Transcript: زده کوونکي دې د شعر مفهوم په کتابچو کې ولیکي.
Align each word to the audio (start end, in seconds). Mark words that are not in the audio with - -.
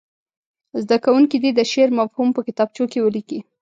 زده 0.83 0.97
کوونکي 1.05 1.37
دې 1.43 1.51
د 1.55 1.61
شعر 1.71 1.89
مفهوم 1.99 2.29
په 2.33 2.41
کتابچو 2.47 2.83
کې 2.91 2.99
ولیکي. 3.01 3.39